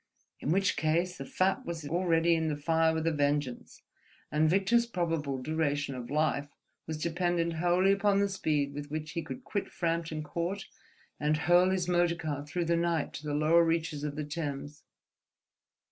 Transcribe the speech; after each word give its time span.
In 0.39 0.51
which 0.51 0.77
case, 0.77 1.19
the 1.19 1.25
fat 1.27 1.63
was 1.63 1.87
already 1.87 2.33
in 2.33 2.47
the 2.47 2.55
fire 2.57 2.91
with 2.91 3.05
a 3.05 3.11
vengeance, 3.11 3.83
and 4.31 4.49
Victor's 4.49 4.87
probable 4.87 5.39
duration 5.39 5.93
of 5.93 6.09
life 6.09 6.49
was 6.87 6.97
dependent 6.97 7.53
wholly 7.57 7.91
upon 7.91 8.19
the 8.19 8.27
speed 8.27 8.73
with 8.73 8.89
which 8.89 9.11
he 9.11 9.21
could 9.21 9.43
quit 9.43 9.69
Frampton 9.69 10.23
Court 10.23 10.65
and 11.19 11.37
hurl 11.37 11.69
his 11.69 11.87
motor 11.87 12.15
car 12.15 12.43
through 12.43 12.65
the 12.65 12.75
night 12.77 13.13
to 13.13 13.23
the 13.27 13.35
lower 13.35 13.63
reaches 13.63 14.03
of 14.03 14.15
the 14.15 14.25
Thames. 14.25 14.81